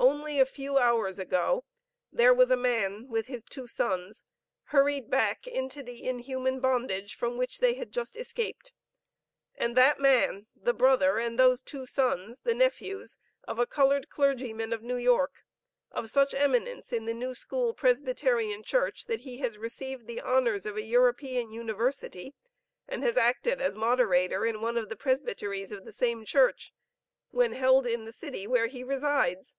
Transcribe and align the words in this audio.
Only 0.00 0.38
a 0.40 0.46
few 0.46 0.78
hours 0.78 1.18
ago, 1.18 1.64
there 2.12 2.32
was 2.32 2.50
a 2.52 2.56
man 2.56 3.08
with 3.08 3.26
his 3.26 3.44
two 3.44 3.66
sons, 3.66 4.24
hurried 4.66 5.10
back 5.10 5.46
into 5.46 5.82
the 5.82 6.04
inhuman 6.06 6.60
bondage, 6.60 7.14
from 7.14 7.36
which 7.36 7.58
they 7.58 7.74
had 7.74 7.90
just 7.92 8.16
escaped, 8.16 8.72
and 9.56 9.76
that 9.76 9.98
man, 9.98 10.46
the 10.54 10.72
brother, 10.72 11.18
and 11.18 11.36
those 11.38 11.62
two 11.62 11.84
sons, 11.84 12.40
the 12.42 12.54
nephews 12.54 13.16
of 13.46 13.58
a 13.58 13.66
colored 13.66 14.08
clergyman 14.08 14.72
of 14.72 14.82
New 14.82 14.96
York, 14.96 15.44
of 15.90 16.08
such 16.10 16.34
eminence 16.34 16.92
in 16.92 17.04
the 17.06 17.14
New 17.14 17.34
School 17.34 17.74
Presbyterian 17.74 18.62
Church, 18.62 19.06
that 19.06 19.20
he 19.20 19.38
has 19.38 19.58
received 19.58 20.06
the 20.06 20.20
honors 20.20 20.64
of 20.66 20.76
a 20.76 20.84
European 20.84 21.50
University, 21.50 22.34
and 22.86 23.02
has 23.02 23.16
acted 23.16 23.60
as 23.60 23.74
Moderator 23.74 24.46
in 24.46 24.60
one 24.60 24.76
of 24.76 24.88
the 24.88 24.96
Presbyteries 24.96 25.72
of 25.72 25.84
the 25.84 25.92
same 25.92 26.24
Church, 26.24 26.72
when 27.30 27.52
held 27.52 27.84
in 27.86 28.04
the 28.04 28.12
city 28.12 28.46
where 28.46 28.66
he 28.68 28.84
resides. 28.84 29.56